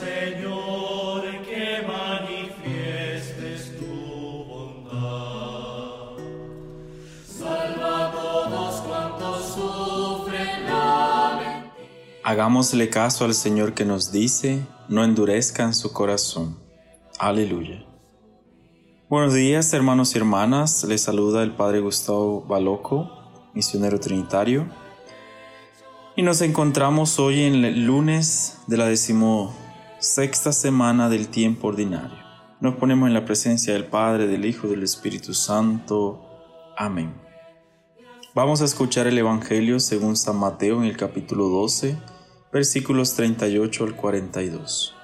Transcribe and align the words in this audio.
Señor, 0.00 1.22
que 1.44 1.82
tu 3.78 4.44
bondad. 4.44 6.16
Salva 7.26 8.08
a 8.08 8.12
todos 8.12 8.80
cuantos 8.80 9.44
sufren 9.54 10.66
Hagámosle 12.24 12.88
caso 12.88 13.24
al 13.24 13.34
Señor 13.34 13.74
que 13.74 13.84
nos 13.84 14.12
dice, 14.12 14.66
no 14.88 15.04
endurezcan 15.04 15.74
su 15.74 15.92
corazón. 15.92 16.58
Aleluya. 17.18 17.84
Buenos 19.08 19.34
días 19.34 19.72
hermanos 19.74 20.14
y 20.14 20.18
hermanas, 20.18 20.84
les 20.84 21.02
saluda 21.02 21.42
el 21.42 21.52
Padre 21.52 21.80
Gustavo 21.80 22.42
Baloco, 22.42 23.10
misionero 23.54 24.00
trinitario. 24.00 24.68
Y 26.20 26.22
nos 26.22 26.42
encontramos 26.42 27.18
hoy 27.18 27.44
en 27.44 27.64
el 27.64 27.86
lunes 27.86 28.58
de 28.66 28.76
la 28.76 28.84
decimosexta 28.84 30.52
semana 30.52 31.08
del 31.08 31.28
tiempo 31.28 31.68
ordinario. 31.68 32.18
Nos 32.60 32.74
ponemos 32.74 33.06
en 33.06 33.14
la 33.14 33.24
presencia 33.24 33.72
del 33.72 33.86
Padre, 33.86 34.26
del 34.26 34.44
Hijo 34.44 34.68
del 34.68 34.82
Espíritu 34.82 35.32
Santo. 35.32 36.20
Amén. 36.76 37.14
Vamos 38.34 38.60
a 38.60 38.66
escuchar 38.66 39.06
el 39.06 39.16
Evangelio 39.16 39.80
según 39.80 40.14
San 40.14 40.36
Mateo 40.36 40.82
en 40.82 40.90
el 40.90 40.98
capítulo 40.98 41.48
12, 41.48 41.96
versículos 42.52 43.14
38 43.14 43.84
al 43.84 43.96
42. 43.96 44.94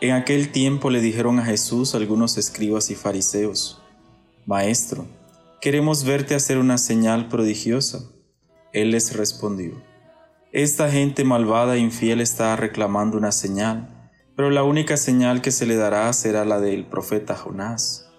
En 0.00 0.12
aquel 0.12 0.52
tiempo 0.52 0.90
le 0.90 1.00
dijeron 1.00 1.40
a 1.40 1.44
Jesús 1.44 1.96
algunos 1.96 2.38
escribas 2.38 2.92
y 2.92 2.94
fariseos, 2.94 3.82
Maestro, 4.46 5.08
queremos 5.60 6.04
verte 6.04 6.36
hacer 6.36 6.58
una 6.58 6.78
señal 6.78 7.26
prodigiosa. 7.26 8.04
Él 8.72 8.92
les 8.92 9.16
respondió, 9.16 9.89
Esta 10.52 10.90
gente 10.90 11.22
malvada 11.22 11.76
e 11.76 11.78
infiel 11.78 12.20
está 12.20 12.56
reclamando 12.56 13.16
una 13.16 13.30
señal, 13.30 14.10
pero 14.34 14.50
la 14.50 14.64
única 14.64 14.96
señal 14.96 15.42
que 15.42 15.52
se 15.52 15.64
le 15.64 15.76
dará 15.76 16.12
será 16.12 16.44
la 16.44 16.58
del 16.58 16.86
profeta 16.86 17.36
Jonás. 17.36 18.10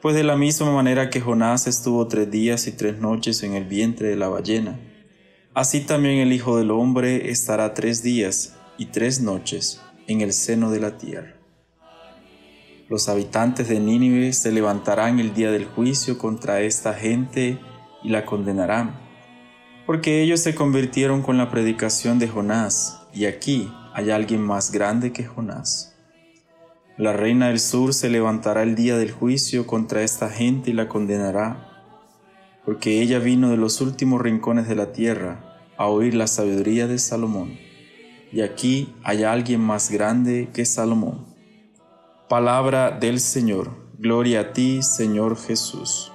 Pues 0.00 0.14
de 0.14 0.24
la 0.24 0.34
misma 0.34 0.72
manera 0.72 1.10
que 1.10 1.20
Jonás 1.20 1.66
estuvo 1.66 2.08
tres 2.08 2.30
días 2.30 2.66
y 2.68 2.72
tres 2.72 2.98
noches 3.00 3.42
en 3.42 3.52
el 3.52 3.66
vientre 3.66 4.08
de 4.08 4.16
la 4.16 4.28
ballena, 4.28 4.80
así 5.52 5.82
también 5.82 6.20
el 6.20 6.32
Hijo 6.32 6.56
del 6.56 6.70
Hombre 6.70 7.28
estará 7.30 7.74
tres 7.74 8.02
días 8.02 8.56
y 8.78 8.86
tres 8.86 9.20
noches 9.20 9.82
en 10.06 10.22
el 10.22 10.32
seno 10.32 10.70
de 10.70 10.80
la 10.80 10.96
tierra. 10.96 11.34
Los 12.88 13.10
habitantes 13.10 13.68
de 13.68 13.78
Nínive 13.78 14.32
se 14.32 14.52
levantarán 14.52 15.20
el 15.20 15.34
día 15.34 15.50
del 15.50 15.66
juicio 15.66 16.16
contra 16.16 16.62
esta 16.62 16.94
gente 16.94 17.58
y 18.02 18.08
la 18.08 18.24
condenarán, 18.24 19.07
porque 19.88 20.20
ellos 20.20 20.40
se 20.40 20.54
convirtieron 20.54 21.22
con 21.22 21.38
la 21.38 21.50
predicación 21.50 22.18
de 22.18 22.28
Jonás, 22.28 23.00
y 23.14 23.24
aquí 23.24 23.72
hay 23.94 24.10
alguien 24.10 24.42
más 24.42 24.70
grande 24.70 25.12
que 25.14 25.24
Jonás. 25.24 25.96
La 26.98 27.14
reina 27.14 27.48
del 27.48 27.58
sur 27.58 27.94
se 27.94 28.10
levantará 28.10 28.62
el 28.62 28.74
día 28.74 28.98
del 28.98 29.12
juicio 29.12 29.66
contra 29.66 30.02
esta 30.02 30.28
gente 30.28 30.70
y 30.70 30.74
la 30.74 30.88
condenará, 30.88 31.82
porque 32.66 33.00
ella 33.00 33.18
vino 33.18 33.48
de 33.48 33.56
los 33.56 33.80
últimos 33.80 34.20
rincones 34.20 34.68
de 34.68 34.74
la 34.74 34.92
tierra 34.92 35.58
a 35.78 35.86
oír 35.86 36.14
la 36.14 36.26
sabiduría 36.26 36.86
de 36.86 36.98
Salomón 36.98 37.56
y 38.32 38.42
aquí 38.42 38.94
hay 39.04 39.24
alguien 39.24 39.60
más 39.60 39.90
grande 39.90 40.50
que 40.52 40.66
Salomón. 40.66 41.26
Palabra 42.28 42.90
del 42.90 43.20
Señor. 43.20 43.70
Gloria 43.98 44.40
a 44.40 44.52
ti, 44.52 44.82
Señor 44.82 45.38
Jesús. 45.38 46.12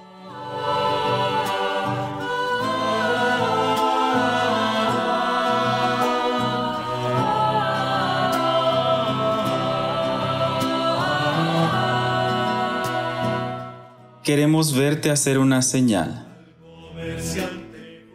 Queremos 14.24 14.74
verte 14.74 15.10
hacer 15.10 15.38
una 15.38 15.62
señal. 15.62 16.26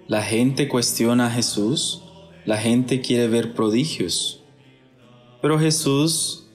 La 0.08 0.24
gente 0.24 0.68
cuestiona 0.68 1.28
a 1.28 1.32
Jesús 1.32 2.04
la 2.50 2.58
gente 2.58 3.02
quiere 3.02 3.28
ver 3.28 3.54
prodigios. 3.54 4.42
Pero 5.40 5.60
Jesús 5.60 6.48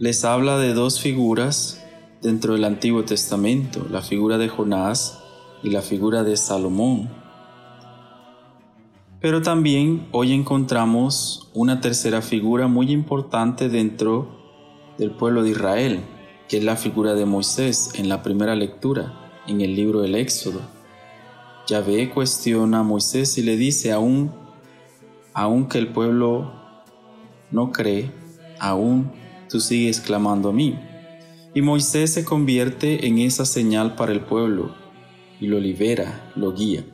les 0.00 0.24
habla 0.24 0.58
de 0.58 0.74
dos 0.74 1.00
figuras 1.00 1.80
dentro 2.20 2.54
del 2.54 2.64
Antiguo 2.64 3.04
Testamento, 3.04 3.86
la 3.88 4.02
figura 4.02 4.36
de 4.36 4.48
Jonás 4.48 5.20
y 5.62 5.70
la 5.70 5.80
figura 5.80 6.24
de 6.24 6.36
Salomón. 6.36 7.08
Pero 9.20 9.40
también 9.40 10.08
hoy 10.10 10.32
encontramos 10.32 11.48
una 11.54 11.80
tercera 11.80 12.20
figura 12.20 12.66
muy 12.66 12.90
importante 12.90 13.68
dentro 13.68 14.40
del 14.98 15.12
pueblo 15.12 15.44
de 15.44 15.50
Israel, 15.50 16.00
que 16.48 16.58
es 16.58 16.64
la 16.64 16.76
figura 16.76 17.14
de 17.14 17.26
Moisés 17.26 17.90
en 17.94 18.08
la 18.08 18.22
primera 18.22 18.56
lectura, 18.56 19.30
en 19.46 19.60
el 19.60 19.76
libro 19.76 20.00
del 20.00 20.14
Éxodo. 20.14 20.60
Yahvé 21.66 22.10
cuestiona 22.10 22.80
a 22.80 22.82
Moisés 22.82 23.36
y 23.36 23.42
le 23.42 23.56
dice, 23.56 23.92
aún 23.92 24.32
aunque 25.34 25.78
el 25.78 25.88
pueblo 25.88 26.52
no 27.52 27.70
cree, 27.70 28.10
aún 28.58 29.12
tú 29.48 29.60
sigues 29.60 30.00
clamando 30.00 30.48
a 30.48 30.52
mí. 30.52 30.76
Y 31.54 31.62
Moisés 31.62 32.12
se 32.12 32.24
convierte 32.24 33.06
en 33.06 33.18
esa 33.18 33.44
señal 33.44 33.94
para 33.94 34.10
el 34.10 34.20
pueblo 34.20 34.74
y 35.40 35.46
lo 35.46 35.60
libera, 35.60 36.32
lo 36.34 36.52
guía. 36.52 36.84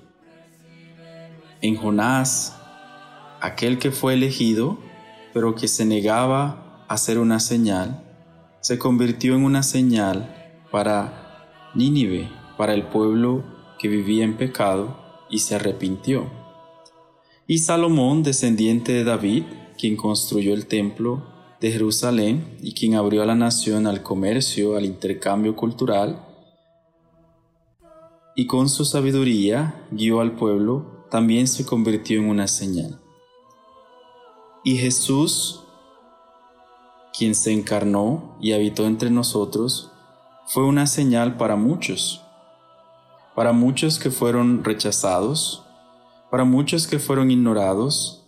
En 1.63 1.77
Jonás, 1.77 2.55
aquel 3.41 3.79
que 3.79 3.91
fue 3.91 4.13
elegido, 4.13 4.79
pero 5.33 5.55
que 5.55 5.67
se 5.67 5.87
negaba 5.87 6.85
a 6.87 6.95
hacer 6.95 7.19
una 7.19 7.41
señal, 7.41 8.04
se 8.65 8.79
convirtió 8.79 9.35
en 9.35 9.45
una 9.45 9.63
señal 9.63 10.35
para 10.71 11.71
Nínive, 11.75 12.31
para 12.57 12.73
el 12.73 12.85
pueblo 12.85 13.45
que 13.79 13.89
vivía 13.89 14.25
en 14.25 14.39
pecado 14.39 14.97
y 15.29 15.41
se 15.41 15.57
arrepintió. 15.57 16.31
Y 17.47 17.59
Salomón, 17.59 18.23
descendiente 18.23 18.93
de 18.93 19.05
David, 19.05 19.43
quien 19.77 19.97
construyó 19.97 20.55
el 20.55 20.65
templo 20.65 21.27
de 21.61 21.73
Jerusalén 21.73 22.57
y 22.63 22.73
quien 22.73 22.95
abrió 22.95 23.23
a 23.23 23.27
la 23.27 23.35
nación 23.35 23.87
al 23.87 24.03
comercio, 24.03 24.79
al 24.79 24.87
intercambio 24.87 25.55
cultural, 25.55 26.25
y 28.35 28.47
con 28.47 28.71
su 28.71 28.87
sabiduría 28.87 29.87
guió 29.91 30.23
al 30.23 30.37
pueblo, 30.37 31.05
también 31.11 31.49
se 31.49 31.67
convirtió 31.67 32.19
en 32.19 32.31
una 32.31 32.49
señal. 32.49 32.99
Y 34.65 34.79
Jesús, 34.79 35.64
quien 37.17 37.35
se 37.35 37.53
encarnó 37.53 38.37
y 38.41 38.53
habitó 38.53 38.87
entre 38.87 39.11
nosotros, 39.11 39.91
fue 40.47 40.65
una 40.65 40.87
señal 40.87 41.37
para 41.37 41.57
muchos, 41.57 42.23
para 43.35 43.53
muchos 43.53 43.99
que 43.99 44.11
fueron 44.11 44.65
rechazados, 44.65 45.65
para 46.31 46.45
muchos 46.45 46.87
que 46.87 46.99
fueron 46.99 47.31
ignorados 47.31 48.27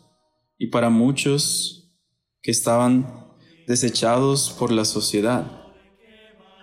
y 0.59 0.69
para 0.69 0.89
muchos 0.89 1.93
que 2.43 2.53
estaban 2.53 3.27
desechados 3.67 4.55
por 4.57 4.71
la 4.71 4.85
sociedad. 4.85 5.65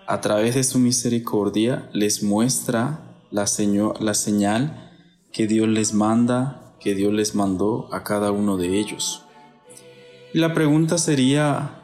A 0.06 0.20
través 0.20 0.54
de 0.54 0.64
su 0.64 0.78
misericordia 0.78 1.88
les 1.92 2.22
muestra 2.22 3.22
la, 3.30 3.44
la 4.00 4.14
señal 4.14 4.90
que 5.32 5.46
Dios 5.46 5.68
les 5.68 5.92
manda, 5.92 6.76
que 6.80 6.94
Dios 6.94 7.12
les 7.12 7.34
mandó 7.34 7.92
a 7.92 8.02
cada 8.02 8.32
uno 8.32 8.56
de 8.56 8.78
ellos. 8.78 9.22
Y 10.32 10.38
la 10.38 10.52
pregunta 10.52 10.98
sería, 10.98 11.83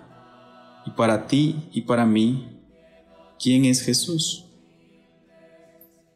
¿y 0.91 0.97
para 0.97 1.27
ti 1.27 1.69
y 1.73 1.83
para 1.83 2.05
mí, 2.05 2.61
quién 3.39 3.65
es 3.65 3.83
Jesús? 3.83 4.47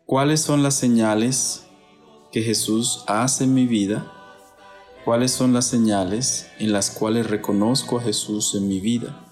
¿Cuáles 0.04 0.40
son 0.40 0.62
las 0.62 0.74
señales 0.74 1.64
que 2.34 2.42
Jesús 2.42 3.04
hace 3.06 3.44
en 3.44 3.54
mi 3.54 3.64
vida, 3.64 4.10
cuáles 5.04 5.30
son 5.30 5.52
las 5.52 5.66
señales 5.66 6.48
en 6.58 6.72
las 6.72 6.90
cuales 6.90 7.30
reconozco 7.30 7.98
a 7.98 8.02
Jesús 8.02 8.56
en 8.56 8.66
mi 8.66 8.80
vida. 8.80 9.24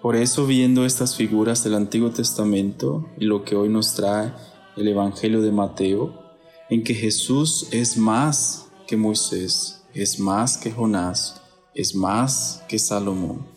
Por 0.00 0.14
eso 0.14 0.46
viendo 0.46 0.86
estas 0.86 1.16
figuras 1.16 1.64
del 1.64 1.74
Antiguo 1.74 2.10
Testamento 2.10 3.10
y 3.18 3.24
lo 3.24 3.42
que 3.42 3.56
hoy 3.56 3.68
nos 3.68 3.94
trae 3.94 4.32
el 4.76 4.86
Evangelio 4.86 5.42
de 5.42 5.50
Mateo, 5.50 6.36
en 6.70 6.84
que 6.84 6.94
Jesús 6.94 7.66
es 7.72 7.96
más 7.96 8.68
que 8.86 8.96
Moisés, 8.96 9.82
es 9.92 10.20
más 10.20 10.58
que 10.58 10.70
Jonás, 10.70 11.42
es 11.74 11.96
más 11.96 12.62
que 12.68 12.78
Salomón. 12.78 13.55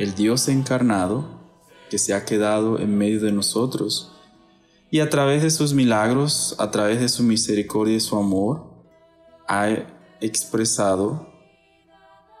El 0.00 0.14
Dios 0.14 0.48
encarnado 0.48 1.26
que 1.90 1.98
se 1.98 2.14
ha 2.14 2.24
quedado 2.24 2.78
en 2.78 2.96
medio 2.96 3.20
de 3.20 3.32
nosotros 3.32 4.10
y 4.90 5.00
a 5.00 5.10
través 5.10 5.42
de 5.42 5.50
sus 5.50 5.74
milagros, 5.74 6.56
a 6.58 6.70
través 6.70 7.00
de 7.00 7.10
su 7.10 7.22
misericordia 7.22 7.96
y 7.96 8.00
su 8.00 8.16
amor, 8.16 8.64
ha 9.46 9.68
expresado 10.22 11.28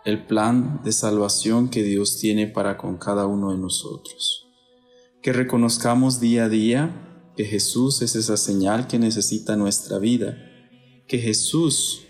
el 0.06 0.26
plan 0.26 0.80
de 0.84 0.92
salvación 0.92 1.68
que 1.68 1.82
Dios 1.82 2.18
tiene 2.18 2.46
para 2.46 2.78
con 2.78 2.96
cada 2.96 3.26
uno 3.26 3.50
de 3.52 3.58
nosotros. 3.58 4.48
Que 5.20 5.34
reconozcamos 5.34 6.18
día 6.18 6.44
a 6.44 6.48
día 6.48 7.30
que 7.36 7.44
Jesús 7.44 8.00
es 8.00 8.16
esa 8.16 8.38
señal 8.38 8.86
que 8.86 8.98
necesita 8.98 9.54
nuestra 9.56 9.98
vida, 9.98 10.38
que 11.06 11.18
Jesús 11.18 12.06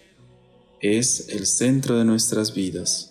es 0.80 1.28
el 1.30 1.44
centro 1.46 1.98
de 1.98 2.04
nuestras 2.04 2.54
vidas, 2.54 3.09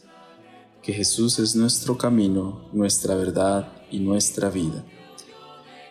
que 0.90 0.96
Jesús 0.96 1.38
es 1.38 1.56
nuestro 1.56 2.00
camino, 2.00 2.68
nuestra 2.74 3.14
verdad 3.14 3.72
y 3.92 4.00
nuestra 4.00 4.50
vida. 4.50 4.84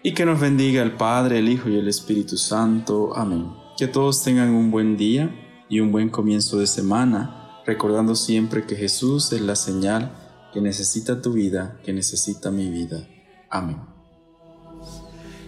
Y 0.02 0.12
que 0.12 0.26
nos 0.26 0.40
bendiga 0.40 0.82
el 0.82 0.96
Padre, 0.96 1.38
el 1.38 1.48
Hijo 1.48 1.68
y 1.68 1.76
el 1.76 1.86
Espíritu 1.86 2.36
Santo. 2.36 3.12
Amén. 3.14 3.48
Que 3.76 3.86
todos 3.86 4.24
tengan 4.24 4.50
un 4.50 4.72
buen 4.72 4.96
día 4.96 5.30
y 5.68 5.78
un 5.78 5.92
buen 5.92 6.08
comienzo 6.08 6.58
de 6.58 6.66
semana, 6.66 7.62
recordando 7.64 8.16
siempre 8.16 8.66
que 8.66 8.74
Jesús 8.74 9.32
es 9.32 9.40
la 9.40 9.54
señal 9.54 10.10
que 10.52 10.60
necesita 10.60 11.22
tu 11.22 11.32
vida, 11.32 11.78
que 11.84 11.92
necesita 11.92 12.50
mi 12.50 12.68
vida. 12.68 13.06
Amén. 13.50 13.80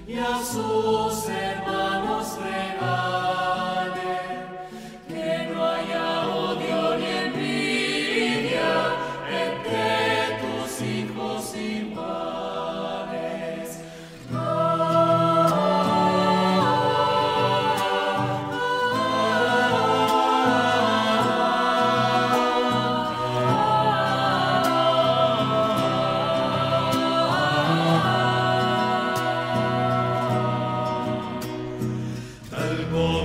Y 0.06 0.14
a 0.14 0.40
sus 0.44 1.28
hermanos 1.28 2.38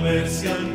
comercial. 0.06 0.65